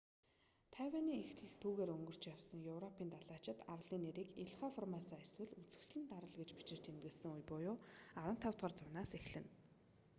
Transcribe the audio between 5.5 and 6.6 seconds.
үзэсгэлэнт арал гэж